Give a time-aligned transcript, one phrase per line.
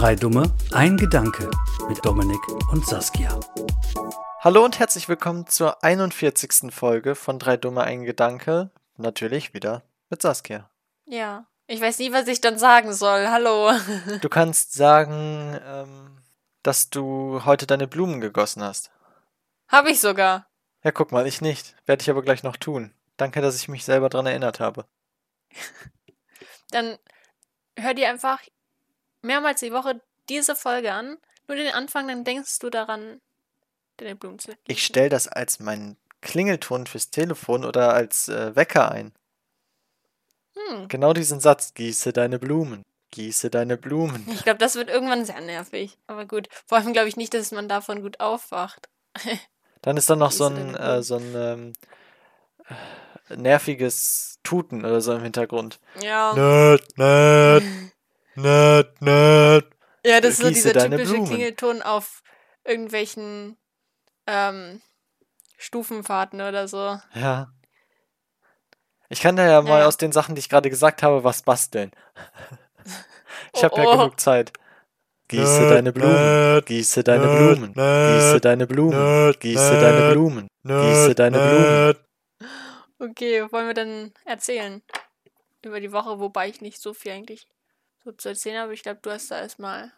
[0.00, 1.50] Drei Dumme, ein Gedanke
[1.86, 2.40] mit Dominik
[2.72, 3.38] und Saskia.
[4.38, 6.72] Hallo und herzlich willkommen zur 41.
[6.72, 8.70] Folge von Drei Dumme, ein Gedanke.
[8.96, 10.70] Natürlich wieder mit Saskia.
[11.04, 13.28] Ja, ich weiß nie, was ich dann sagen soll.
[13.28, 13.72] Hallo.
[14.22, 16.22] Du kannst sagen, ähm,
[16.62, 18.90] dass du heute deine Blumen gegossen hast.
[19.68, 20.46] Habe ich sogar.
[20.82, 21.76] Ja, guck mal, ich nicht.
[21.84, 22.94] Werde ich aber gleich noch tun.
[23.18, 24.86] Danke, dass ich mich selber dran erinnert habe.
[26.70, 26.96] Dann
[27.76, 28.40] hör dir einfach
[29.22, 31.18] mehrmals die Woche diese Folge an.
[31.48, 33.20] Nur den Anfang, dann denkst du daran,
[33.96, 34.80] deine Blumen zu Ich gießen.
[34.80, 39.12] stelle das als meinen Klingelton fürs Telefon oder als äh, Wecker ein.
[40.54, 40.88] Hm.
[40.88, 41.74] Genau diesen Satz.
[41.74, 42.84] Gieße deine Blumen.
[43.10, 44.24] Gieße deine Blumen.
[44.30, 45.98] Ich glaube, das wird irgendwann sehr nervig.
[46.06, 46.48] Aber gut.
[46.66, 48.88] Vor allem glaube ich nicht, dass man davon gut aufwacht.
[49.82, 51.72] Dann ist da noch so ein, äh, so ein ähm,
[53.30, 55.80] äh, nerviges Tuten oder so im Hintergrund.
[56.02, 56.34] Ja.
[56.34, 57.64] Nerd, nerd,
[58.34, 59.66] nerd, nerd.
[60.04, 61.26] Ja, das ist so dieser typische Blumen.
[61.26, 62.22] Klingelton auf
[62.64, 63.56] irgendwelchen
[64.26, 64.80] ähm,
[65.58, 66.98] Stufenfahrten oder so.
[67.14, 67.52] Ja.
[69.08, 69.86] Ich kann da ja mal Naja.
[69.86, 71.90] aus den Sachen, die ich gerade gesagt habe, was basteln.
[73.52, 73.92] ich Oh, habe ja oh.
[73.96, 74.52] genug Zeit.
[75.28, 76.62] Gieße deine Blumen.
[76.64, 77.72] Gieße deine Blumen.
[77.74, 79.34] Gieße deine Blumen.
[79.38, 80.48] Gieße deine Blumen.
[80.64, 81.96] Gieße deine Blumen.
[82.98, 84.82] Okay, wollen wir dann erzählen
[85.64, 87.46] über die Woche, wobei ich nicht so viel eigentlich
[88.04, 88.74] so zu erzählen habe.
[88.74, 89.92] Ich glaube, du hast da erstmal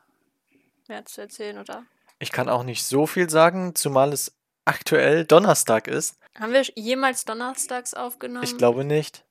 [0.89, 1.85] mehr zu erzählen, oder?
[2.19, 6.19] Ich kann auch nicht so viel sagen, zumal es aktuell Donnerstag ist.
[6.39, 8.45] Haben wir jemals donnerstags aufgenommen?
[8.45, 9.25] Ich glaube nicht.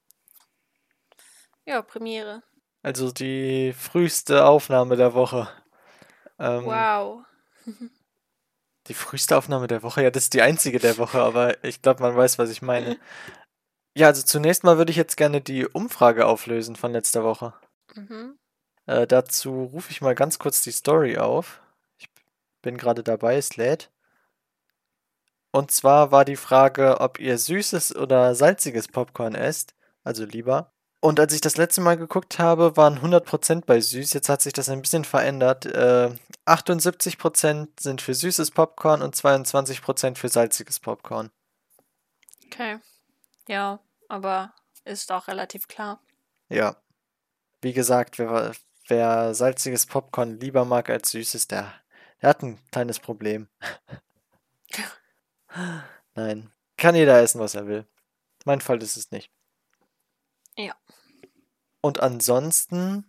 [1.65, 2.43] Ja, Premiere.
[2.83, 5.49] Also die früheste Aufnahme der Woche.
[6.39, 7.23] Ähm, Wow.
[8.87, 12.01] Die früheste Aufnahme der Woche, ja, das ist die einzige der Woche, aber ich glaube,
[12.01, 12.97] man weiß, was ich meine.
[13.93, 17.53] Ja, also zunächst mal würde ich jetzt gerne die Umfrage auflösen von letzter Woche.
[17.93, 18.39] Mhm.
[18.85, 21.61] Äh, dazu rufe ich mal ganz kurz die Story auf.
[21.97, 22.07] Ich
[22.61, 23.91] bin gerade dabei, es lädt.
[25.51, 30.71] Und zwar war die Frage, ob ihr süßes oder salziges Popcorn esst, also lieber.
[31.01, 34.13] Und als ich das letzte Mal geguckt habe, waren 100% bei süß.
[34.13, 35.65] Jetzt hat sich das ein bisschen verändert.
[35.65, 36.11] Äh,
[36.45, 41.31] 78% sind für süßes Popcorn und 22% für salziges Popcorn.
[42.45, 42.77] Okay.
[43.47, 43.79] Ja,
[44.09, 44.53] aber
[44.85, 45.99] ist auch relativ klar.
[46.49, 46.75] Ja.
[47.61, 48.51] Wie gesagt, wer,
[48.91, 51.73] wer salziges Popcorn lieber mag als süßes, der,
[52.21, 53.47] der hat ein kleines Problem.
[56.15, 56.51] Nein.
[56.77, 57.87] Kann jeder essen, was er will.
[58.45, 59.31] Mein Fall ist es nicht.
[60.57, 60.75] Ja.
[61.79, 63.05] Und ansonsten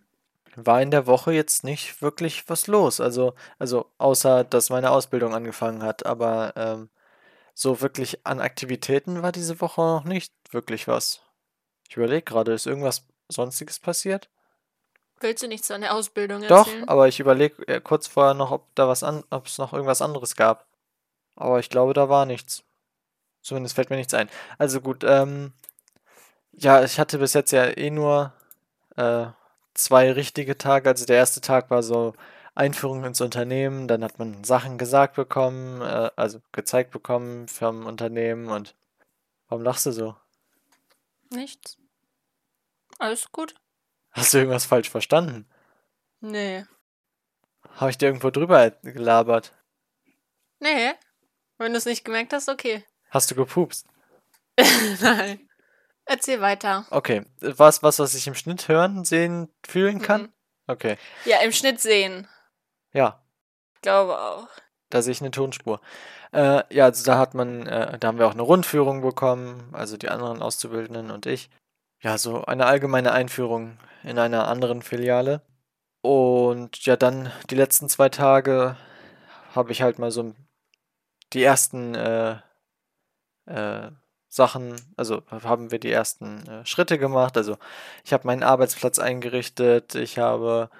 [0.54, 3.00] war in der Woche jetzt nicht wirklich was los.
[3.00, 6.04] Also, also außer, dass meine Ausbildung angefangen hat.
[6.04, 6.90] Aber ähm,
[7.54, 11.22] so wirklich an Aktivitäten war diese Woche noch nicht wirklich was.
[11.88, 14.30] Ich überlege gerade, ist irgendwas Sonstiges passiert?
[15.22, 16.88] Willst du nichts an der Ausbildung Doch, erzählen?
[16.88, 20.02] aber ich überlege äh, kurz vorher noch, ob da was an, ob es noch irgendwas
[20.02, 20.66] anderes gab.
[21.36, 22.64] Aber ich glaube, da war nichts.
[23.40, 24.28] Zumindest fällt mir nichts ein.
[24.58, 25.52] Also gut, ähm,
[26.52, 28.32] ja, ich hatte bis jetzt ja eh nur
[28.96, 29.26] äh,
[29.74, 30.88] zwei richtige Tage.
[30.88, 32.14] Also der erste Tag war so
[32.54, 38.48] Einführung ins Unternehmen, dann hat man Sachen gesagt bekommen, äh, also gezeigt bekommen vom Unternehmen
[38.48, 38.74] und
[39.48, 40.16] warum lachst du so?
[41.30, 41.78] Nichts.
[42.98, 43.54] Alles gut?
[44.12, 45.48] Hast du irgendwas falsch verstanden?
[46.20, 46.64] Nee.
[47.76, 49.52] Habe ich dir irgendwo drüber gelabert?
[50.60, 50.92] Nee.
[51.58, 52.84] Wenn du es nicht gemerkt hast, okay.
[53.10, 53.86] Hast du gepupst?
[55.00, 55.48] Nein.
[56.04, 56.84] Erzähl weiter.
[56.90, 60.22] Okay, war es was, was ich im Schnitt hören, sehen, fühlen kann?
[60.22, 60.32] Mhm.
[60.66, 62.28] Okay, Ja, im Schnitt sehen.
[62.92, 63.24] ja,
[63.74, 64.48] Ich glaube auch.
[64.90, 65.80] da sehe ich eine Tonspur.
[66.32, 69.96] Äh, ja, also da hat man, äh, da haben wir auch eine Rundführung bekommen, also
[69.96, 71.50] die anderen Auszubildenden und ich.
[72.02, 75.40] Ja, so eine allgemeine Einführung in einer anderen Filiale.
[76.02, 78.76] Und ja, dann die letzten zwei Tage
[79.54, 80.34] habe ich halt mal so
[81.32, 82.38] die ersten äh,
[83.46, 83.90] äh,
[84.28, 87.36] Sachen, also haben wir die ersten äh, Schritte gemacht.
[87.36, 87.56] Also
[88.04, 90.70] ich habe meinen Arbeitsplatz eingerichtet, ich habe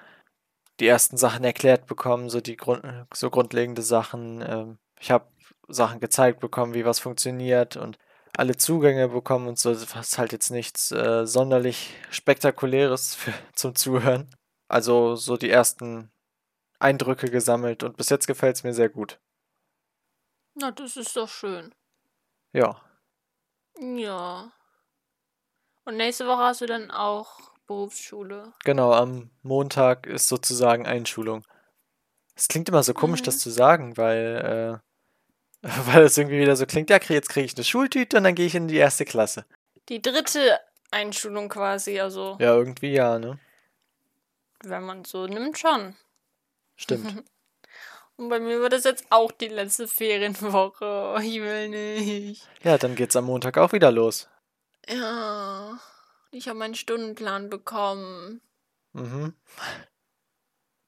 [0.80, 2.84] die ersten Sachen erklärt bekommen, so die Grund,
[3.14, 4.42] so grundlegende Sachen.
[4.42, 5.26] Ähm, ich habe
[5.68, 7.98] Sachen gezeigt bekommen, wie was funktioniert und
[8.36, 9.72] alle Zugänge bekommen und so.
[9.72, 14.34] Das ist halt jetzt nichts äh, sonderlich Spektakuläres für, zum Zuhören.
[14.68, 16.10] Also so die ersten
[16.78, 19.20] Eindrücke gesammelt und bis jetzt gefällt es mir sehr gut.
[20.54, 21.74] Na, das ist doch schön.
[22.52, 22.80] Ja.
[23.78, 24.52] Ja.
[25.84, 28.52] Und nächste Woche hast du dann auch Berufsschule.
[28.64, 31.44] Genau, am Montag ist sozusagen Einschulung.
[32.34, 33.40] Es klingt immer so komisch, das Mhm.
[33.40, 34.91] zu sagen, weil, äh,
[35.86, 38.46] weil es irgendwie wieder so klingt, ja, jetzt kriege ich eine Schultüte und dann gehe
[38.46, 39.44] ich in die erste Klasse.
[39.88, 40.60] Die dritte
[40.90, 43.38] Einschulung quasi, also Ja, irgendwie ja, ne?
[44.64, 45.96] wenn man so nimmt schon.
[46.76, 47.24] Stimmt.
[48.16, 51.16] Und bei mir wird es jetzt auch die letzte Ferienwoche.
[51.22, 52.48] Ich will nicht.
[52.62, 54.28] Ja, dann geht's am Montag auch wieder los.
[54.88, 55.78] Ja,
[56.30, 58.42] ich habe meinen Stundenplan bekommen.
[58.92, 59.34] Mhm.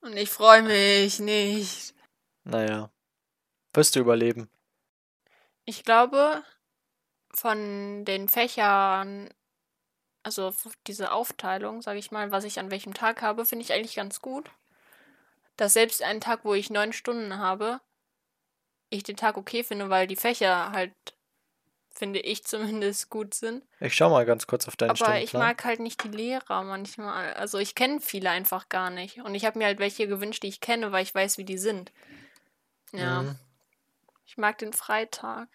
[0.00, 1.94] Und ich freue mich nicht.
[2.44, 2.90] Naja.
[3.72, 4.50] Wirst du überleben.
[5.64, 6.42] Ich glaube,
[7.32, 9.28] von den Fächern,
[10.22, 10.52] also
[10.86, 14.20] diese Aufteilung, sage ich mal, was ich an welchem Tag habe, finde ich eigentlich ganz
[14.20, 14.50] gut.
[15.56, 17.80] Dass selbst einen Tag, wo ich neun Stunden habe,
[18.90, 20.92] ich den Tag okay finde, weil die Fächer halt,
[21.90, 23.64] finde ich zumindest, gut sind.
[23.80, 25.42] Ich schau mal ganz kurz auf deinen Aber ich Stundenplan.
[25.42, 27.34] mag halt nicht die Lehrer manchmal.
[27.34, 29.18] Also ich kenne viele einfach gar nicht.
[29.22, 31.58] Und ich habe mir halt welche gewünscht, die ich kenne, weil ich weiß, wie die
[31.58, 31.92] sind.
[32.92, 33.22] Ja.
[33.22, 33.38] Mhm.
[34.24, 35.48] Ich mag den Freitag.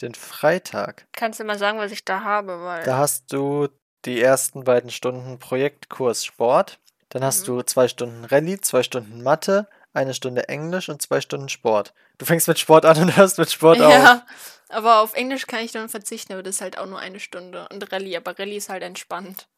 [0.00, 1.06] Den Freitag.
[1.12, 2.82] Kannst du mal sagen, was ich da habe, weil.
[2.84, 3.68] Da hast du
[4.04, 6.80] die ersten beiden Stunden Projektkurs Sport.
[7.08, 7.46] Dann hast Mhm.
[7.46, 11.92] du zwei Stunden Rallye, zwei Stunden Mathe, eine Stunde Englisch und zwei Stunden Sport.
[12.18, 13.92] Du fängst mit Sport an und hörst mit Sport auf.
[13.92, 14.26] Ja,
[14.70, 17.68] aber auf Englisch kann ich dann verzichten, aber das ist halt auch nur eine Stunde.
[17.68, 19.48] Und Rallye, aber Rallye ist halt entspannt.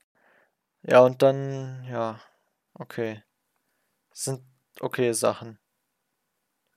[0.83, 2.21] Ja, und dann, ja,
[2.75, 3.23] okay.
[4.11, 4.43] Das sind
[4.81, 5.59] okay Sachen.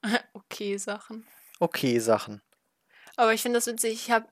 [0.33, 1.27] okay, Sachen.
[1.59, 2.41] Okay Sachen.
[3.15, 3.93] Aber ich finde das witzig.
[3.93, 4.27] Ich habe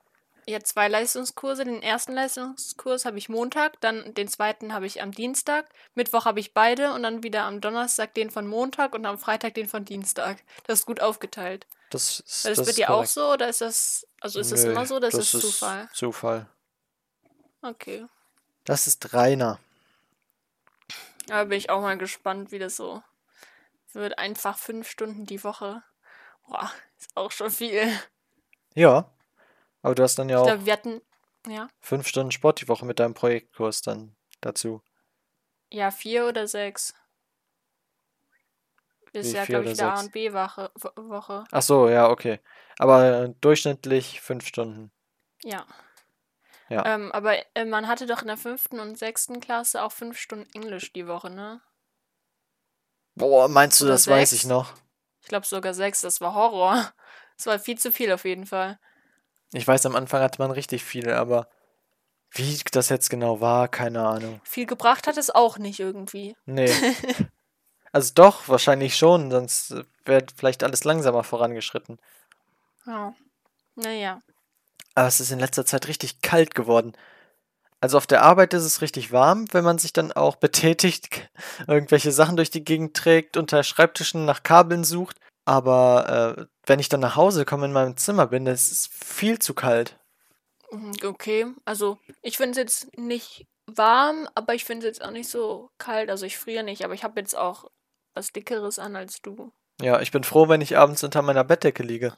[0.48, 1.66] ja zwei Leistungskurse.
[1.66, 5.68] Den ersten Leistungskurs habe ich Montag, dann den zweiten habe ich am Dienstag.
[5.96, 9.56] Mittwoch habe ich beide und dann wieder am Donnerstag den von Montag und am Freitag
[9.56, 10.44] den von Dienstag.
[10.68, 11.66] Das ist gut aufgeteilt.
[11.90, 14.08] Das ist, das, das ist dir auch so oder ist das.
[14.20, 15.90] Also ist das Nö, immer so oder ist das, das Zufall?
[15.94, 16.48] Zufall.
[17.62, 18.06] Okay.
[18.64, 19.60] Das ist reiner.
[21.28, 23.02] Da bin ich auch mal gespannt, wie das so
[23.94, 24.20] wird.
[24.20, 25.84] Einfach fünf Stunden die Woche.
[26.48, 26.72] Boah,
[27.06, 27.92] ist auch schon viel.
[28.74, 29.12] Ja.
[29.82, 31.02] Aber du hast dann ja Ich auch glaube, wir hatten.
[31.48, 31.70] Ja.
[31.80, 34.82] fünf Stunden Sport die Woche mit deinem Projektkurs dann dazu.
[35.72, 36.96] Ja, vier oder sechs.
[39.14, 40.72] Ist Wie, ja, glaube ich, wieder A und B-Woche.
[40.96, 41.44] Woche.
[41.52, 42.40] Ach so, ja, okay.
[42.80, 44.92] Aber äh, durchschnittlich fünf Stunden.
[45.44, 45.66] Ja.
[46.68, 46.84] Ja.
[46.86, 50.50] Ähm, aber äh, man hatte doch in der fünften und sechsten Klasse auch fünf Stunden
[50.54, 51.62] Englisch die Woche, ne?
[53.14, 54.44] Boah, meinst du, Oder das weiß sechs?
[54.44, 54.74] ich noch?
[55.26, 56.94] Ich glaube sogar sechs, das war Horror.
[57.38, 58.80] Das war viel zu viel auf jeden Fall.
[59.52, 61.50] Ich weiß, am Anfang hatte man richtig viel, aber
[62.32, 64.40] wie das jetzt genau war, keine Ahnung.
[64.46, 66.38] Viel gebracht hat es auch nicht irgendwie.
[66.46, 66.72] Nee.
[67.92, 69.74] Also doch, wahrscheinlich schon, sonst
[70.04, 71.98] wäre vielleicht alles langsamer vorangeschritten.
[72.86, 73.14] Ja.
[73.76, 74.20] Naja.
[74.96, 76.94] Aber es ist in letzter Zeit richtig kalt geworden.
[77.82, 81.30] Also auf der Arbeit ist es richtig warm, wenn man sich dann auch betätigt,
[81.68, 85.20] irgendwelche Sachen durch die Gegend trägt, unter Schreibtischen nach Kabeln sucht.
[85.46, 89.38] Aber äh, wenn ich dann nach Hause komme in meinem Zimmer bin, das ist viel
[89.40, 90.00] zu kalt.
[90.72, 95.12] Mhm, Okay, also ich finde es jetzt nicht warm, aber ich finde es jetzt auch
[95.12, 96.10] nicht so kalt.
[96.10, 97.70] Also ich friere nicht, aber ich habe jetzt auch
[98.16, 99.52] was Dickeres an als du.
[99.82, 102.16] Ja, ich bin froh, wenn ich abends unter meiner Bettdecke liege.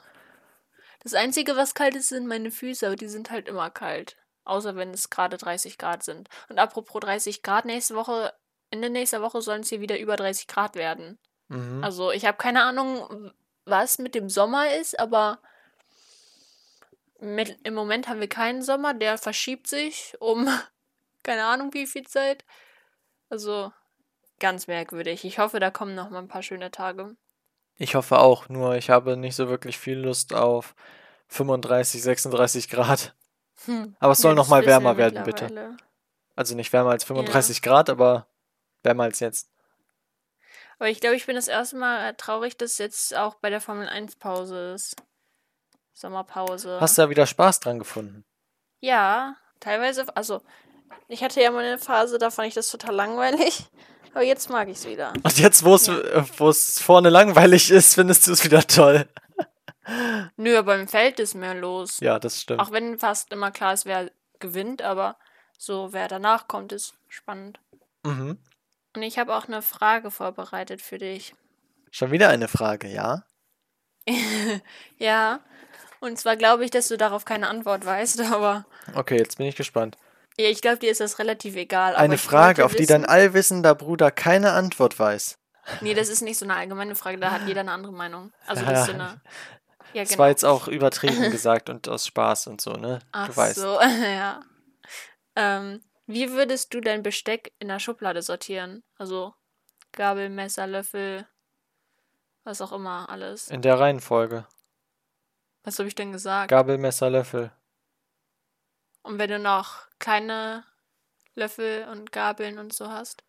[1.02, 4.18] Das Einzige, was kalt ist, sind meine Füße, aber die sind halt immer kalt.
[4.48, 6.30] Außer wenn es gerade 30 Grad sind.
[6.50, 8.34] Und apropos 30 Grad, nächste Woche,
[8.72, 11.20] Ende nächster Woche sollen es hier wieder über 30 Grad werden.
[11.48, 11.84] Mhm.
[11.84, 13.32] Also ich habe keine Ahnung,
[13.66, 15.40] was mit dem Sommer ist, aber
[17.20, 20.48] mit, im Moment haben wir keinen Sommer, der verschiebt sich um
[21.24, 22.46] keine Ahnung wie viel Zeit.
[23.30, 23.72] Also
[24.40, 25.26] ganz merkwürdig.
[25.26, 27.16] Ich hoffe, da kommen noch mal ein paar schöne Tage.
[27.76, 30.74] Ich hoffe auch, nur ich habe nicht so wirklich viel Lust auf
[31.28, 33.16] 35, 36 Grad.
[33.66, 33.96] Hm.
[34.00, 35.78] Aber es soll Ja, noch mal wärmer werden, bitte.
[36.36, 38.28] Also nicht wärmer als 35 Grad, aber
[38.84, 39.50] wärmer als jetzt.
[40.80, 43.88] Aber ich glaube, ich bin das erste Mal traurig, dass jetzt auch bei der Formel
[43.90, 44.96] 1 Pause ist.
[45.94, 46.78] Sommerpause.
[46.80, 48.24] Hast du da wieder Spaß dran gefunden?
[48.80, 50.42] Ja, teilweise, also
[51.08, 53.66] ich hatte ja mal eine Phase, da fand ich das total langweilig.
[54.14, 55.14] Aber jetzt mag ich es wieder.
[55.24, 55.98] Und jetzt, wo es Ja.
[55.98, 59.08] äh, wo es vorne langweilig ist, findest du es wieder toll.
[60.36, 62.00] Nö, aber im Feld ist mehr los.
[62.02, 62.60] Ja, das stimmt.
[62.60, 65.18] Auch wenn fast immer klar ist, wer gewinnt, aber
[65.58, 67.60] so wer danach kommt, ist spannend.
[68.04, 68.38] Mhm.
[68.96, 71.34] Und ich habe auch eine Frage vorbereitet für dich.
[71.92, 73.24] Schon wieder eine Frage, ja?
[74.98, 75.40] Ja,
[76.00, 78.66] und zwar glaube ich, dass du darauf keine Antwort weißt, aber
[78.96, 79.98] Okay, jetzt bin ich gespannt.
[80.40, 81.96] ja, ich glaube, dir ist das relativ egal.
[81.96, 85.38] Eine Frage, auf die dein wissen- allwissender Bruder keine Antwort weiß.
[85.82, 88.32] Nee, das ist nicht so eine allgemeine Frage, da hat jeder eine andere Meinung.
[88.46, 89.20] Also das ist so eine.
[89.94, 90.20] Ja, Das genau.
[90.20, 93.00] war jetzt auch übertrieben gesagt und aus Spaß und so, ne?
[93.12, 93.56] Ach du weißt.
[93.60, 94.42] so, ja.
[95.36, 98.84] Ähm, wie würdest du dein Besteck in der Schublade sortieren?
[98.98, 99.34] Also
[99.92, 101.28] Gabel, Messer, Löffel,
[102.44, 103.50] was auch immer, alles.
[103.50, 104.46] In der Reihenfolge.
[105.64, 106.50] Was habe ich denn gesagt?
[106.50, 107.52] Gabel, Messer, Löffel.
[109.04, 110.64] Und wenn du noch kleine
[111.36, 113.24] Löffel und Gabeln und so hast?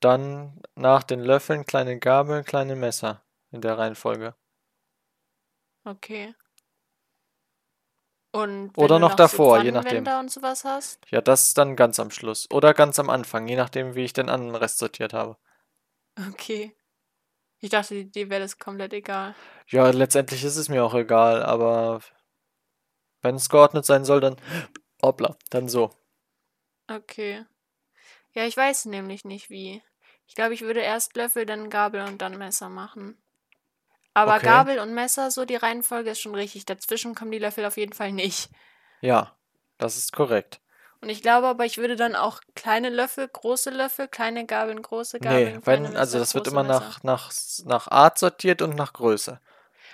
[0.00, 4.34] Dann nach den Löffeln kleine Gabel, kleine Messer in der Reihenfolge.
[5.88, 6.34] Okay.
[8.32, 10.06] Und wenn Oder du noch so davor, je nachdem.
[10.06, 11.00] Und sowas hast?
[11.10, 12.46] Ja, das ist dann ganz am Schluss.
[12.50, 15.38] Oder ganz am Anfang, je nachdem, wie ich den anderen Rest sortiert habe.
[16.28, 16.76] Okay.
[17.60, 19.34] Ich dachte, dir wäre das komplett egal.
[19.68, 22.00] Ja, letztendlich ist es mir auch egal, aber
[23.22, 24.36] wenn es geordnet sein soll, dann
[25.02, 25.90] hoppla, dann so.
[26.86, 27.44] Okay.
[28.34, 29.82] Ja, ich weiß nämlich nicht wie.
[30.26, 33.16] Ich glaube, ich würde erst Löffel, dann Gabel und dann Messer machen.
[34.22, 34.46] Aber Okay.
[34.46, 36.66] Gabel und Messer, so die Reihenfolge ist schon richtig.
[36.66, 38.50] Dazwischen kommen die Löffel auf jeden Fall nicht.
[39.00, 39.36] Ja,
[39.78, 40.60] das ist korrekt.
[41.00, 45.20] Und ich glaube aber, ich würde dann auch kleine Löffel, große Löffel, kleine Gabeln, große
[45.20, 45.54] Gabeln.
[45.54, 47.32] Nee, wenn, Messer, also das wird immer nach, nach,
[47.64, 49.40] nach Art sortiert und nach Größe.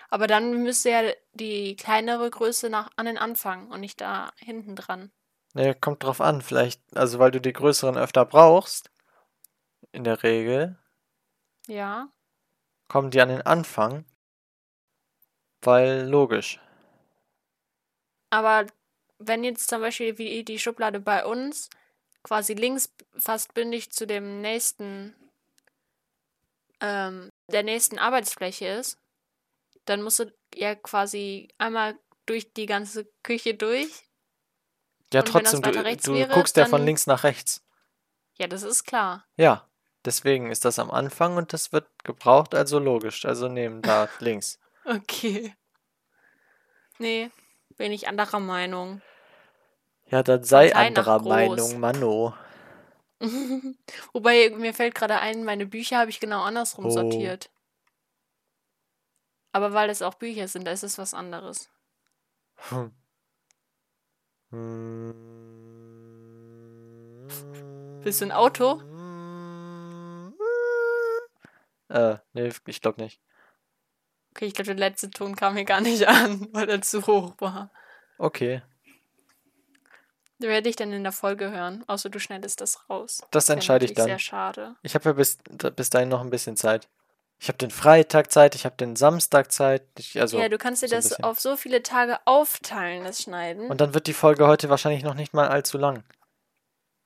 [0.08, 1.02] Aber dann müsste ja
[1.34, 5.12] die kleinere Größe nach, an den Anfang und nicht da hinten dran.
[5.52, 8.90] Nee, kommt drauf an, vielleicht, also weil du die größeren öfter brauchst,
[9.92, 10.78] in der Regel,
[11.66, 12.08] Ja.
[12.88, 14.04] kommen die an den Anfang,
[15.66, 16.60] weil logisch.
[18.30, 18.66] Aber
[19.18, 21.70] wenn jetzt zum Beispiel wie die Schublade bei uns
[22.22, 25.14] quasi links fast bündig zu dem nächsten,
[26.80, 28.98] ähm, der nächsten Arbeitsfläche ist,
[29.84, 34.04] dann musst du ja quasi einmal durch die ganze Küche durch.
[35.12, 37.62] Ja, Und trotzdem, du, du wäre, guckst ja von links nach rechts.
[38.38, 39.24] Ja, das ist klar.
[39.36, 39.68] Ja,
[40.04, 43.24] deswegen ist das am Anfang und das wird gebraucht, also logisch.
[43.24, 44.58] Also nehmen da links.
[44.84, 45.54] Okay.
[46.98, 47.30] Nee,
[47.76, 49.02] bin ich anderer Meinung.
[50.06, 51.22] Ja, dann sei nach anderer.
[51.22, 52.34] Meinung, Manno.
[54.12, 56.90] Wobei, mir fällt gerade ein, meine Bücher habe ich genau andersrum Oh.
[56.90, 57.50] sortiert.
[59.52, 61.70] Aber weil es auch Bücher sind, da ist es was anderes.
[62.68, 62.92] Hm.
[68.02, 68.80] Bist du ein Auto?
[71.88, 73.20] Äh, nee, ich glaube nicht.
[74.34, 77.34] Okay, ich glaube, der letzte Ton kam mir gar nicht an, weil er zu hoch
[77.38, 77.70] war.
[78.18, 78.62] Okay,
[80.38, 83.22] Werde ich dann in der Folge hören, außer du schneidest das raus.
[83.30, 84.06] das Wär entscheide ich dann.
[84.06, 84.74] Sehr schade.
[84.82, 85.38] Ich habe ja bis,
[85.76, 86.88] bis dahin noch ein bisschen Zeit.
[87.38, 89.82] Ich habe den Freitag Zeit, ich habe den Samstag Zeit.
[89.98, 93.70] Ich, also, ja, du kannst dir so das auf so viele Tage aufteilen, das Schneiden.
[93.70, 96.04] Und dann wird die Folge heute wahrscheinlich noch nicht mal allzu lang.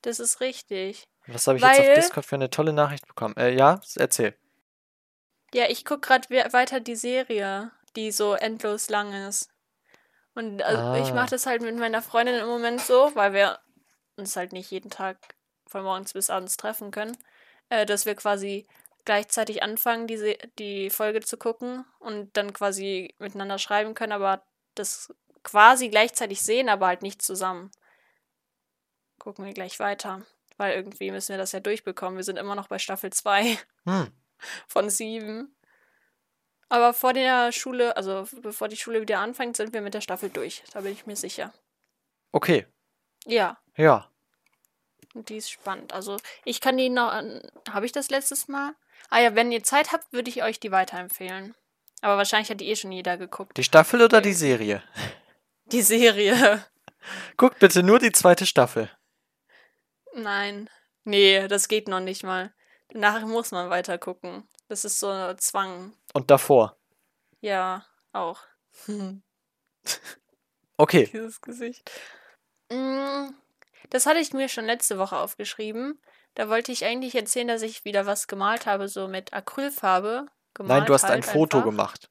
[0.02, 1.04] das ist richtig.
[1.26, 3.36] Was habe ich jetzt auf Weil- Discord für eine tolle Nachricht bekommen?
[3.36, 4.34] Äh, ja, erzähl.
[5.54, 9.50] Ja, ich gucke gerade weiter die Serie, die so endlos lang ist.
[10.34, 11.14] Und also, ich Ah.
[11.14, 13.58] mache das halt mit meiner Freundin im Moment so, weil wir
[14.16, 15.16] uns halt nicht jeden Tag
[15.66, 17.16] von morgens bis abends treffen können,
[17.70, 18.66] äh, dass wir quasi
[19.04, 24.42] gleichzeitig anfangen, die, Se- die Folge zu gucken und dann quasi miteinander schreiben können, aber
[24.74, 25.12] das
[25.42, 27.70] quasi gleichzeitig sehen, aber halt nicht zusammen.
[29.18, 30.24] Gucken wir gleich weiter,
[30.56, 32.16] weil irgendwie müssen wir das ja durchbekommen.
[32.16, 34.12] Wir sind immer noch bei Staffel 2 Hm,
[34.66, 35.54] von sieben.
[36.68, 40.28] Aber vor der Schule, also bevor die Schule wieder anfängt, sind wir mit der Staffel
[40.30, 40.62] durch.
[40.72, 41.52] Da bin ich mir sicher.
[42.32, 42.66] okay.
[43.26, 44.10] Ja, Ja.
[45.14, 45.92] und die ist spannend.
[45.92, 47.10] Also ich kann die noch.
[47.70, 48.74] Habe ich das letztes Mal?
[49.10, 51.54] Ah ja, wenn ihr Zeit habt, würde ich euch die weiterempfehlen.
[52.00, 53.56] Aber wahrscheinlich hat die eh schon jeder geguckt.
[53.56, 54.82] Die Staffel oder die Serie?
[55.66, 56.64] Die Serie.
[57.36, 58.90] Guckt bitte nur die zweite Staffel.
[60.14, 60.70] Nein.
[61.04, 62.52] Nee, das geht noch nicht mal.
[62.92, 64.48] Nachher muss man weiter gucken.
[64.68, 65.92] Das ist so ein Zwang.
[66.14, 66.76] Und davor.
[67.40, 68.40] Ja, auch.
[70.80, 71.08] Okay.
[71.12, 71.90] Dieses Gesicht.
[72.70, 73.30] Mm,
[73.90, 76.00] Das hatte ich mir schon letzte Woche aufgeschrieben.
[76.34, 80.26] Da wollte ich eigentlich erzählen, dass ich wieder was gemalt habe, so mit Acrylfarbe.
[80.54, 81.70] Gemalt Nein, du hast ein halt Foto einfach.
[81.70, 82.10] gemacht.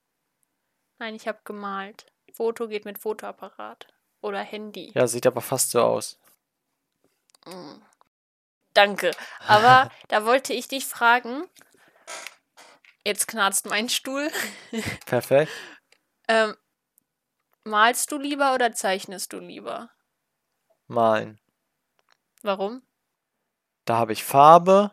[0.99, 2.07] Nein, ich habe gemalt.
[2.33, 3.87] Foto geht mit Fotoapparat.
[4.21, 4.91] Oder Handy.
[4.95, 6.19] Ja, sieht aber fast so aus.
[8.77, 9.09] Danke.
[9.47, 11.43] Aber da wollte ich dich fragen.
[13.03, 14.31] Jetzt knarzt mein Stuhl.
[15.05, 15.51] Perfekt.
[16.29, 16.57] Ähm,
[17.63, 19.89] malst du lieber oder zeichnest du lieber?
[20.87, 21.39] Malen.
[22.41, 22.81] Warum?
[23.85, 24.91] Da habe ich Farbe.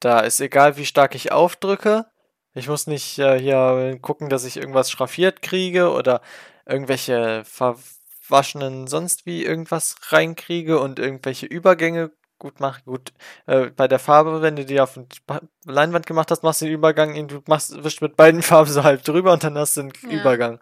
[0.00, 2.10] Da ist egal, wie stark ich aufdrücke.
[2.54, 6.22] Ich muss nicht äh, hier gucken, dass ich irgendwas schraffiert kriege oder
[6.64, 12.82] irgendwelche verwaschenen sonst wie irgendwas reinkriege und irgendwelche Übergänge gut machen.
[12.84, 13.12] Gut,
[13.46, 16.74] äh, bei der Farbe, wenn du die auf Pa- Leinwand gemacht hast, machst du den
[16.74, 19.82] Übergang, in- du machst, wischst mit beiden Farben so halb drüber und dann hast du
[19.82, 20.20] einen Ja.
[20.20, 20.60] Übergang.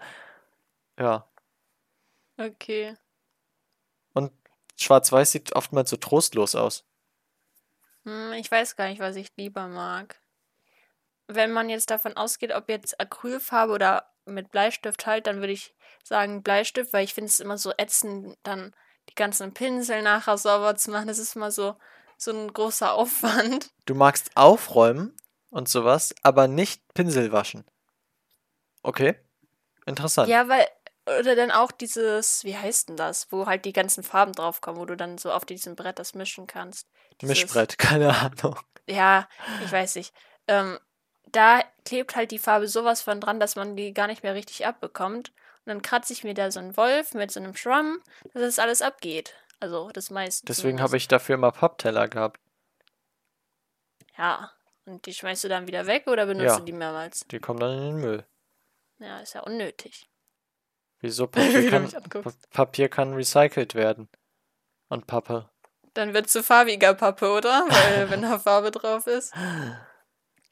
[0.99, 1.27] Ja.
[2.39, 2.97] Okay.
[4.13, 4.33] Und
[4.77, 6.85] Schwarz-Weiß sieht oftmals so trostlos aus.
[8.05, 10.21] Hm, ich weiß gar nicht, was ich lieber mag.
[11.29, 15.75] Wenn man jetzt davon ausgeht, ob jetzt Acrylfarbe oder mit Bleistift halt, dann würde ich
[16.03, 18.75] sagen Bleistift, weil ich finde es immer so ätzend, dann
[19.11, 21.09] die ganzen Pinsel nachher sauber zu machen.
[21.09, 21.77] Das ist immer so,
[22.17, 23.71] so ein großer Aufwand.
[23.87, 25.17] Du magst aufräumen
[25.51, 27.65] und sowas, aber nicht Pinsel waschen.
[28.83, 29.17] Okay.
[29.87, 30.29] Interessant.
[30.29, 30.67] Ja, weil,
[31.19, 34.85] oder dann auch dieses, wie heißt denn das, wo halt die ganzen Farben draufkommen, wo
[34.85, 36.89] du dann so auf diesem Brett das mischen kannst.
[37.21, 38.59] Dieses, Mischbrett, keine Ahnung.
[38.87, 39.29] Ja,
[39.65, 40.15] ich weiß nicht.
[40.47, 40.79] Ähm,
[41.33, 44.67] da klebt halt die Farbe sowas von dran, dass man die gar nicht mehr richtig
[44.67, 45.33] abbekommt.
[45.65, 48.03] Und dann kratze ich mir da so einen Wolf mit so einem Schwamm,
[48.33, 49.35] dass das alles abgeht.
[49.61, 50.47] Also das meiste.
[50.47, 52.41] Deswegen habe ich dafür immer Pappteller gehabt.
[54.17, 54.51] Ja.
[54.87, 56.59] Und die schmeißt du dann wieder weg oder benutzt Ja.
[56.59, 57.21] du die mehrmals?
[57.31, 58.27] Die kommen dann in den Müll.
[58.99, 60.09] Ja, ist ja unnötig.
[61.01, 61.27] Wieso?
[61.35, 64.09] Wie Papier kann, Papier kann recycelt werden.
[64.89, 65.49] Und Pappe.
[65.95, 67.67] Dann wird zu farbiger Pappe, oder?
[67.69, 69.33] Weil, wenn da Farbe drauf ist.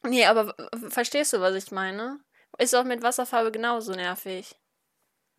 [0.05, 0.55] Nee, aber
[0.91, 2.21] verstehst du, was ich meine?
[2.59, 4.55] Ist auch mit Wasserfarbe genauso nervig.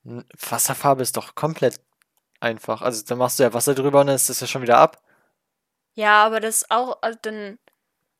[0.03, 1.79] Wasserfarbe ist doch komplett
[2.39, 2.81] einfach.
[2.81, 5.01] Also dann machst du ja Wasser drüber und dann ist das ja schon wieder ab.
[5.95, 7.59] Ja, aber das auch, also dann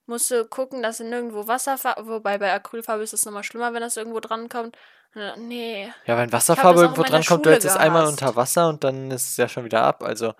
[0.05, 3.98] musst du gucken, dass nirgendwo Wasserfarbe, wobei bei Acrylfarbe ist es nochmal schlimmer, wenn das
[3.98, 4.75] irgendwo drankommt.
[5.15, 5.91] Äh, Nee.
[6.05, 9.12] Ja, wenn Wasserfarbe irgendwo in der drankommt, du hältst es einmal unter Wasser und dann
[9.12, 10.03] ist es ja schon wieder ab.
[10.03, 10.33] Also,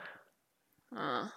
[0.96, 1.32] Ah,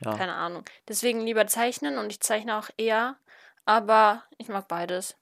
[0.00, 0.16] ja.
[0.16, 0.64] keine Ahnung.
[0.86, 3.16] Deswegen lieber zeichnen und ich zeichne auch eher,
[3.64, 5.16] aber ich mag beides.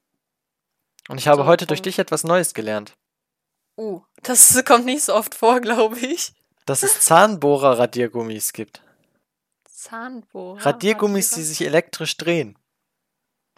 [1.08, 1.86] Und ich habe So, heute durch Punkt.
[1.86, 2.96] dich etwas Neues gelernt.
[3.76, 6.32] Uh, das kommt nicht so oft vor, glaube ich.
[6.64, 8.82] Dass es Zahnbohrer-Radiergummis gibt.
[9.70, 10.64] Zahnbohrer.
[10.66, 11.48] Radiergummis, die Radierer.
[11.48, 12.58] sich elektrisch drehen.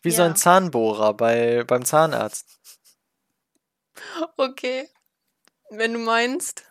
[0.02, 0.28] Wie so Ja.
[0.28, 2.46] ein Zahnbohrer bei, beim Zahnarzt.
[4.36, 4.88] Okay.
[5.70, 6.64] Wenn du meinst,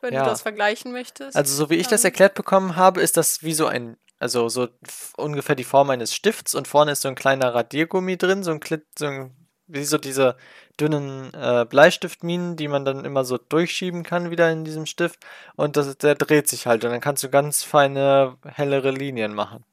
[0.00, 0.24] wenn Ja.
[0.24, 1.36] du das vergleichen möchtest.
[1.36, 4.68] Also, so wie ich das erklärt bekommen habe, ist das wie so ein, also so
[5.16, 8.60] ungefähr die Form eines Stifts und vorne ist so ein kleiner Radiergummi drin, so ein,
[8.60, 10.36] Klit, so ein wie so diese
[10.80, 15.20] dünnen äh, Bleistiftminen, die man dann immer so durchschieben kann wieder in diesem Stift
[15.56, 19.64] und das, der dreht sich halt und dann kannst du ganz feine, hellere Linien machen,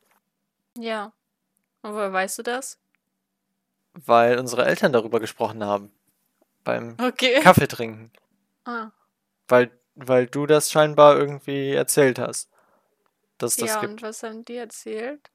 [0.77, 1.11] Ja.
[1.83, 2.77] Und woher weißt du das?
[3.93, 5.91] weil unsere Eltern darüber gesprochen haben
[6.63, 7.39] beim Okay.
[7.43, 8.11] Kaffee trinken,
[8.65, 8.91] Ah.
[9.49, 12.49] weil, weil du das scheinbar irgendwie erzählt hast,
[13.37, 13.91] dass das Ja, gibt.
[13.93, 15.29] und was haben die erzählt?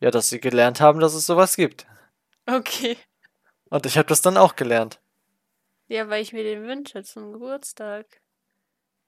[0.00, 1.86] Ja, dass sie gelernt haben, dass es sowas gibt.
[2.46, 2.96] Okay.
[3.74, 5.00] Und ich habe das dann auch gelernt.
[5.88, 8.06] Ja, weil ich mir den wünsche zum Geburtstag.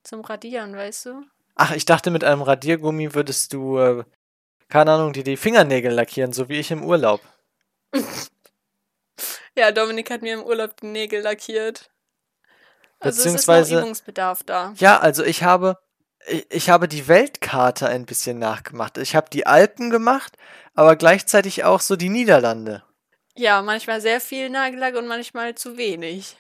[0.02, 1.22] Zum Radieren, weißt du?
[1.54, 4.04] Ach, ich dachte, mit einem Radiergummi würdest du, äh,
[4.68, 7.20] keine Ahnung, dir die Fingernägel lackieren, so wie ich im Urlaub.
[9.58, 11.88] Ja, Dominik hat mir im Urlaub die Nägel lackiert.
[12.98, 14.74] Also es ist Beziehungsweise- Übungsbedarf da.
[14.76, 15.78] Ja, also ich habe,
[16.26, 18.98] ich, ich habe die Weltkarte ein bisschen nachgemacht.
[18.98, 20.36] Ich habe die Alpen gemacht,
[20.74, 22.82] aber gleichzeitig auch so die Niederlande.
[23.36, 26.36] Ja, manchmal sehr viel Nagellack und manchmal zu wenig.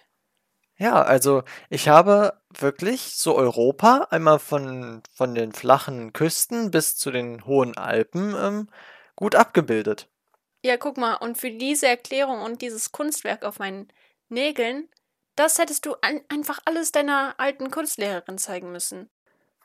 [0.78, 7.10] Ja, also ich habe wirklich so Europa einmal von, von den flachen Küsten bis zu
[7.10, 8.68] den hohen Alpen ähm,
[9.14, 10.08] gut abgebildet.
[10.62, 13.88] Ja, guck mal, und für diese Erklärung und dieses Kunstwerk auf meinen
[14.28, 14.88] Nägeln,
[15.34, 19.08] das hättest du an, einfach alles deiner alten Kunstlehrerin zeigen müssen.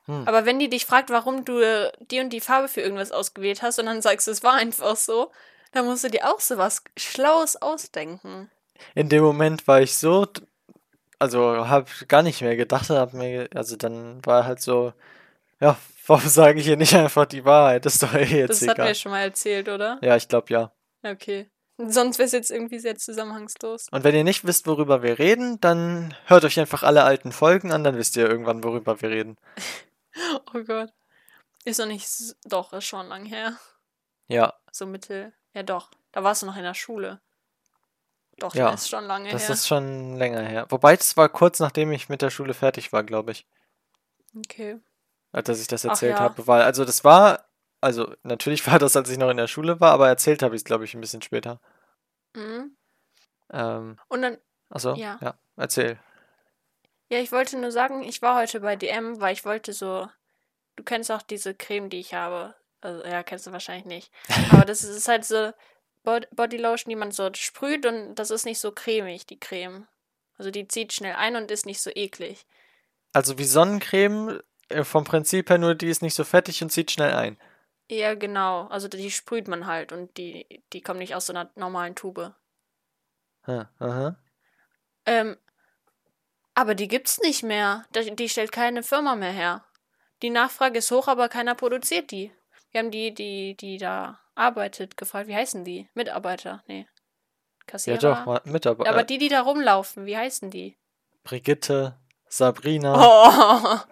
[0.05, 0.27] Hm.
[0.27, 3.79] Aber wenn die dich fragt, warum du die und die Farbe für irgendwas ausgewählt hast
[3.79, 5.31] und dann sagst, es war einfach so,
[5.71, 8.49] dann musst du dir auch sowas Schlaues ausdenken.
[8.95, 10.27] In dem Moment war ich so,
[11.19, 14.93] also habe gar nicht mehr gedacht, hab mir, also dann war halt so,
[15.59, 17.85] ja, warum sage ich hier nicht einfach die Wahrheit?
[17.85, 18.89] Das ist doch eh jetzt Das hat egal.
[18.89, 19.99] mir schon mal erzählt, oder?
[20.01, 20.71] Ja, ich glaube ja.
[21.03, 21.49] Okay.
[21.77, 23.87] Sonst wäre es jetzt irgendwie sehr zusammenhangslos.
[23.91, 27.71] Und wenn ihr nicht wisst, worüber wir reden, dann hört euch einfach alle alten Folgen
[27.71, 29.37] an, dann wisst ihr irgendwann, worüber wir reden.
[30.53, 30.89] Oh Gott.
[31.63, 32.05] Ist noch nicht.
[32.43, 33.57] Doch, ist schon lang her.
[34.27, 35.31] Ja, So Mittel.
[35.53, 35.89] Ja, doch.
[36.11, 37.19] Da warst du noch in der Schule.
[38.37, 39.51] Doch, Ja, ist schon lange das her.
[39.51, 40.65] ist schon länger her.
[40.69, 43.45] Wobei, das war kurz nachdem ich mit der Schule fertig war, glaube ich.
[44.35, 44.79] Okay.
[45.31, 46.19] Als dass ich das erzählt ja.
[46.19, 46.47] habe.
[46.47, 47.45] Weil, also das war,
[47.81, 50.61] also natürlich war das, als ich noch in der Schule war, aber erzählt habe ich
[50.61, 51.59] es, glaube ich, ein bisschen später.
[52.35, 52.75] Mhm.
[53.51, 54.37] Ähm, Und dann,
[54.69, 55.19] achso, Ja.
[55.21, 55.99] ja, erzähl.
[57.09, 60.07] ja, ich wollte nur sagen, ich war heute bei DM, weil ich wollte so.
[60.77, 62.55] Du kennst auch diese Creme, die ich habe.
[62.81, 64.11] Also, ja, kennst du wahrscheinlich nicht.
[64.51, 65.51] Aber das ist halt so
[66.03, 69.87] Bod- Bodylotion, die man so sprüht und das ist nicht so cremig, die Creme.
[70.37, 72.45] Also die zieht schnell ein und ist nicht so eklig.
[73.13, 76.89] Also wie Sonnencreme, äh, vom Prinzip her nur, die ist nicht so fettig und zieht
[76.89, 77.37] schnell ein.
[77.89, 78.67] Ja, genau.
[78.67, 82.33] Also die sprüht man halt und die, die kommt nicht aus so einer normalen Tube.
[83.43, 84.15] Hm, aha.
[85.05, 85.37] Ähm,
[86.55, 87.85] aber die gibt's nicht mehr.
[87.93, 89.65] Die stellt keine Firma mehr her.
[90.21, 92.31] Die Nachfrage ist hoch, aber keiner produziert die.
[92.71, 95.27] Wir haben die, die, die da arbeitet, gefragt.
[95.27, 95.89] Wie heißen die?
[95.93, 96.63] Mitarbeiter?
[96.67, 96.79] Nee.
[96.81, 97.97] Ja Kassierer?
[97.97, 98.89] doch, mal Mitarbeiter.
[98.89, 100.77] Aber die, die da rumlaufen, wie heißen die?
[101.23, 103.85] Brigitte, Sabrina.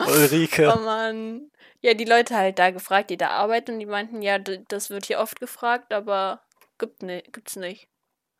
[0.00, 0.04] Oh.
[0.06, 0.72] Ulrike.
[0.74, 1.50] Oh Mann.
[1.82, 5.06] Ja, die Leute halt da gefragt, die da arbeiten, und die meinten, ja, das wird
[5.06, 6.42] hier oft gefragt, aber
[6.78, 7.88] gibt ne, gibt's nicht.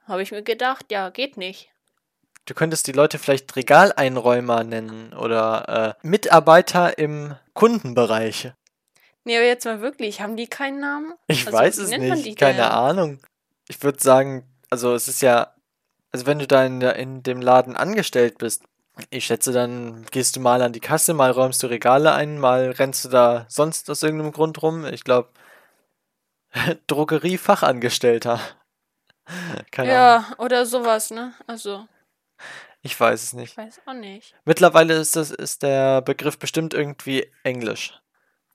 [0.05, 1.71] Habe ich mir gedacht, ja, geht nicht.
[2.47, 8.53] Du könntest die Leute vielleicht Regaleinräumer nennen oder äh, Mitarbeiter im Kundenbereich.
[9.31, 11.15] Nee, aber jetzt mal wirklich, haben die keinen Namen?
[11.29, 12.65] Ich Also, weiß es nicht, keine denn?
[12.65, 13.21] Ahnung.
[13.69, 15.55] Ich würde sagen, also es ist ja,
[16.11, 18.65] also wenn du da in, in dem Laden angestellt bist,
[19.09, 22.73] ich schätze, dann gehst du mal an die Kasse, mal räumst du Regale ein, mal
[22.73, 24.85] rennst du da sonst aus irgendeinem Grund rum.
[24.85, 25.29] Ich glaube,
[26.89, 28.41] Drogeriefachangestellter.
[29.71, 30.25] Keine Ahnung.
[30.27, 31.35] Ja, oder sowas, ne?
[31.47, 31.87] Also,
[32.83, 33.53] Ich weiß es nicht.
[33.53, 34.35] ich weiß auch nicht.
[34.45, 37.97] Mittlerweile ist das ist der Begriff bestimmt irgendwie Englisch.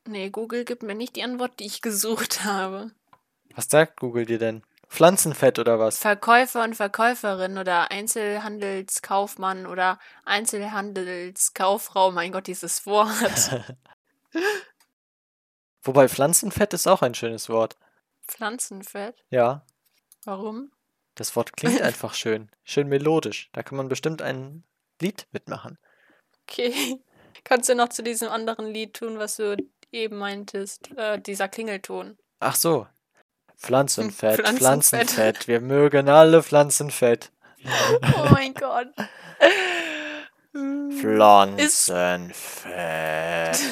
[0.07, 2.91] Nee, Google gibt mir nicht die Antwort, die ich gesucht habe.
[3.55, 4.63] Was sagt Google dir denn?
[4.87, 5.97] Pflanzenfett oder was?
[5.97, 13.61] Verkäufer und Verkäuferin oder Einzelhandelskaufmann oder Einzelhandelskauffrau, mein Gott, dieses Wort.
[15.83, 17.77] Wobei Pflanzenfett ist auch ein schönes Wort.
[18.27, 19.15] Pflanzenfett.
[19.29, 19.65] Ja,
[20.23, 20.71] Warum?
[21.15, 22.49] das Wort klingt einfach schön.
[22.63, 23.49] Schön melodisch.
[23.53, 24.63] Da kann man bestimmt ein
[25.01, 25.77] Lied mitmachen.
[26.43, 27.01] Okay.
[27.43, 29.55] Kannst du noch zu diesem anderen Lied tun, was du
[29.95, 30.89] eben meintest?
[30.97, 32.17] Äh, dieser Klingelton.
[32.39, 32.87] Ach so.
[33.57, 35.09] Pflanzenfett, Pflanzenfett.
[35.09, 35.47] Pflanzenfett.
[35.47, 37.31] Wir mögen alle Pflanzenfett.
[38.17, 38.87] Oh mein Gott.
[40.99, 43.59] Pflanzenfett.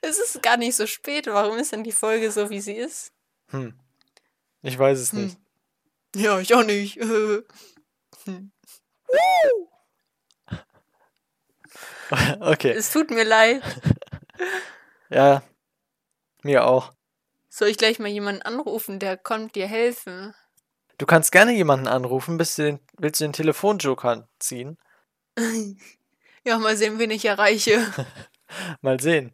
[0.00, 1.26] Es ist gar nicht so spät.
[1.26, 3.10] Warum ist denn die Folge so, wie sie ist?
[3.50, 3.74] Hm.
[4.62, 5.24] Ich weiß es Hm.
[5.24, 5.38] nicht.
[6.14, 6.96] Ja, ich auch nicht.
[7.00, 7.42] Hm.
[12.40, 12.70] Okay.
[12.70, 13.62] Es tut mir leid.
[15.08, 15.42] Ja,
[16.42, 16.92] mir auch.
[17.48, 20.34] Soll ich gleich mal jemanden anrufen, der kommt dir helfen?
[20.98, 24.78] Du kannst gerne jemanden anrufen, bist du den, willst du den Telefonjoker ziehen?
[26.44, 27.84] Ja, mal sehen, wen ich erreiche.
[28.80, 29.32] Mal sehen.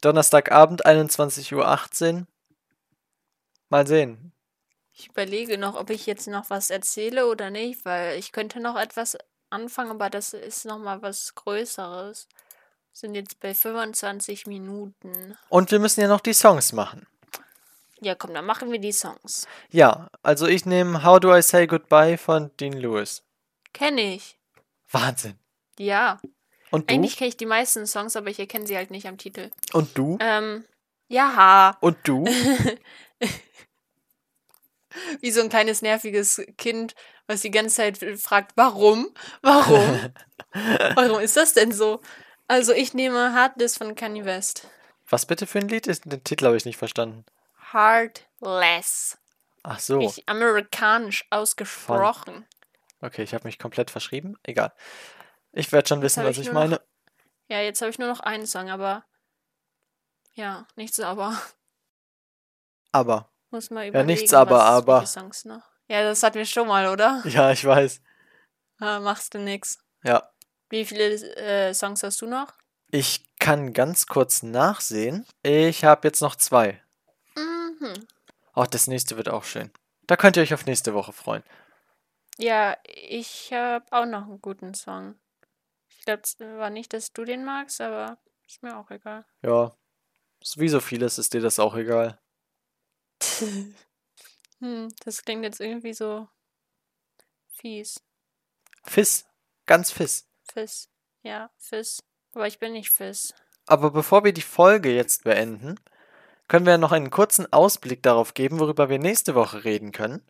[0.00, 2.26] Donnerstagabend, 21.18 Uhr.
[3.68, 4.32] Mal sehen.
[4.92, 8.76] Ich überlege noch, ob ich jetzt noch was erzähle oder nicht, weil ich könnte noch
[8.76, 9.16] etwas
[9.48, 12.28] anfangen, aber das ist noch mal was Größeres.
[12.96, 15.36] Sind jetzt bei 25 Minuten.
[15.48, 17.08] Und wir müssen ja noch die Songs machen.
[18.00, 19.48] Ja, komm, dann machen wir die Songs.
[19.70, 23.24] Ja, also ich nehme How Do I Say Goodbye von Dean Lewis.
[23.72, 24.38] Kenne ich.
[24.92, 25.36] Wahnsinn.
[25.76, 26.20] Ja.
[26.70, 26.94] Und du?
[26.94, 29.50] Eigentlich kenne ich die meisten Songs, aber ich erkenne sie halt nicht am Titel.
[29.72, 30.16] Und du?
[30.20, 30.64] Ähm,
[31.08, 31.76] ja.
[31.80, 32.24] Und du?
[35.20, 36.94] Wie so ein kleines nerviges Kind,
[37.26, 39.12] was die ganze Zeit fragt, warum?
[39.42, 40.12] Warum?
[40.94, 42.00] warum ist das denn so?
[42.48, 44.66] Also ich nehme Heartless von Kanye West.
[45.08, 45.86] Was bitte für ein Lied?
[45.86, 47.24] Ist- Den Titel habe ich nicht verstanden.
[47.72, 49.18] Heartless.
[49.62, 49.98] Ach so.
[49.98, 52.46] Richtig amerikanisch ausgesprochen.
[53.00, 54.36] Okay, ich habe mich komplett verschrieben.
[54.42, 54.72] Egal.
[55.52, 56.80] Ich werde schon wissen, was ich ich nur noch- meine.
[57.48, 59.04] Ja, jetzt habe ich nur noch einen Song, aber
[60.32, 61.38] ja, nichts aber.
[62.92, 63.30] Aber.
[63.50, 64.06] Muss mal überlegen.
[64.06, 65.06] nichts aber, was, aber.
[65.06, 65.62] Songs noch.
[65.86, 67.22] Ja, das hatten wir schon mal, oder?
[67.26, 68.00] Ja, ich weiß.
[68.80, 69.78] Ah, machst du nix.
[70.02, 70.30] Ja.
[70.70, 72.52] Wie viele äh, Songs hast du noch?
[72.90, 75.26] Ich kann ganz kurz nachsehen.
[75.42, 76.80] Ich habe jetzt noch zwei.
[77.36, 78.06] Mhm.
[78.52, 79.70] Auch das nächste wird auch schön.
[80.06, 81.42] Da könnt ihr euch auf nächste Woche freuen.
[82.38, 85.16] Ja, ich habe auch noch einen guten Song.
[85.88, 89.24] Ich glaube, es war nicht, dass du den magst, aber ist mir auch egal.
[89.42, 89.76] Ja.
[90.56, 92.18] Wie so vieles ist dir das auch egal.
[94.60, 96.28] Hm, das klingt jetzt irgendwie so
[97.48, 98.00] fies.
[98.84, 99.26] Fiss.
[99.66, 100.26] Ganz Fiss.
[100.54, 100.88] Fiss.
[101.22, 102.02] Ja, Fiss.
[102.34, 103.34] Aber ich bin nicht Fiss.
[103.66, 105.80] Aber bevor wir die Folge jetzt beenden,
[106.48, 110.22] können wir noch einen kurzen Ausblick darauf geben, worüber wir nächste Woche reden können.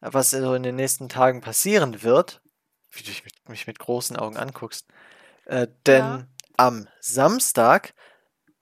[0.00, 2.40] Was so in den nächsten Tagen passieren wird.
[2.90, 3.10] Wie du
[3.48, 4.86] mich mit, großen Augen anguckst.
[5.44, 6.26] Äh, denn Ja.
[6.56, 7.94] am Samstag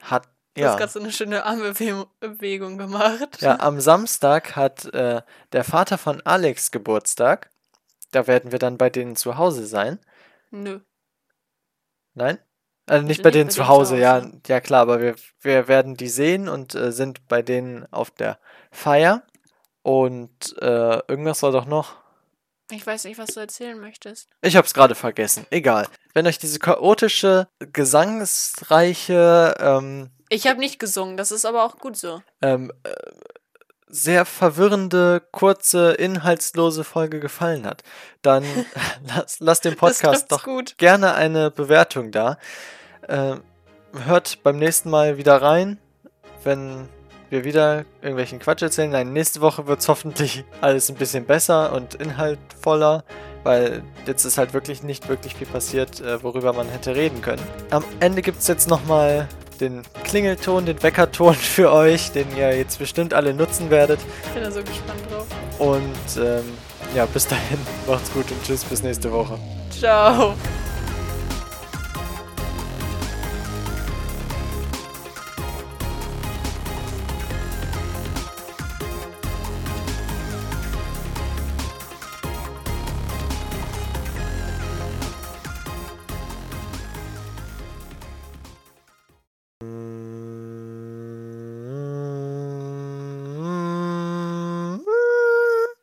[0.02, 0.26] hat.
[0.54, 3.40] Du hast Ja, gerade so eine schöne Armbewegung gemacht.
[3.40, 7.50] ja, am Samstag hat äh, der Vater von Alex Geburtstag.
[8.10, 9.98] Da werden wir dann bei denen zu Hause sein.
[10.50, 10.80] Nö.
[12.18, 12.38] Nein?
[12.86, 16.48] Also nicht bei denen zu Hause, ja, ja klar, aber wir, wir werden die sehen
[16.48, 18.38] und äh, sind bei denen auf der
[18.72, 19.22] Feier.
[19.82, 21.96] Und äh, irgendwas war doch noch.
[22.70, 24.28] Ich weiß nicht, was du erzählen möchtest.
[24.42, 25.46] Ich hab's gerade vergessen.
[25.50, 25.86] Egal.
[26.12, 31.96] Wenn euch diese chaotische, gesangsreiche, ähm, Ich habe nicht gesungen, das ist aber auch gut
[31.96, 32.22] so.
[32.42, 32.92] ähm, äh,
[33.88, 37.82] sehr verwirrende, kurze, inhaltslose Folge gefallen hat,
[38.22, 38.44] dann
[39.06, 40.76] lasst lass dem Podcast doch gut.
[40.78, 42.38] gerne eine Bewertung da.
[43.08, 43.42] Ähm,
[44.04, 45.78] hört beim nächsten Mal wieder rein,
[46.44, 46.88] wenn
[47.30, 48.90] wir wieder irgendwelchen Quatsch erzählen.
[48.90, 53.04] Nein, nächste Woche wird es hoffentlich alles ein bisschen besser und inhaltvoller,
[53.44, 57.42] weil jetzt ist halt wirklich nicht wirklich viel passiert, äh, worüber man hätte reden können.
[57.70, 59.28] Am Ende gibt es jetzt nochmal
[59.60, 64.00] den Klingelton, den Weckerton für euch, den ihr jetzt bestimmt alle nutzen werdet.
[64.24, 65.26] Ich bin da so gespannt drauf.
[65.58, 66.44] Und ähm,
[66.94, 69.38] ja, bis dahin, macht's gut und tschüss, bis nächste Woche.
[69.70, 70.34] Ciao.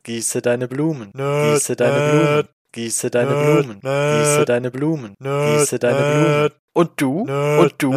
[0.06, 1.10] Gieße deine Blumen.
[1.16, 2.48] Gieße deine Blumen.
[2.72, 3.80] Gieße deine Blumen.
[3.82, 5.16] Gieße deine Blumen.
[5.18, 6.50] Gieße deine Blumen.
[6.74, 7.22] Und du?
[7.22, 7.90] Und du?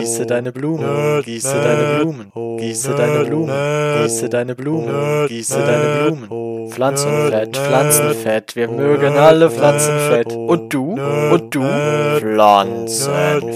[0.00, 1.22] Gieße deine Blumen.
[1.22, 2.30] Gieße deine Blumen.
[2.34, 4.02] oh, Gieße deine Blumen.
[4.02, 5.28] Gieße deine Blumen.
[5.28, 6.28] Gieße deine Blumen.
[6.28, 8.54] oh, Pflanzenfett, Pflanzenfett.
[8.54, 10.26] Wir oh, mögen alle Pflanzenfett.
[10.34, 10.92] oh, Und du?
[10.92, 11.62] Und du?
[12.18, 13.46] Pflanzenfett.